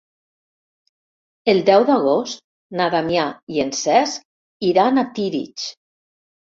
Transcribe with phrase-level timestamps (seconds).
[1.53, 2.43] El deu d'agost
[2.81, 4.29] na Damià i en Cesc
[4.73, 5.73] iran a Tírig.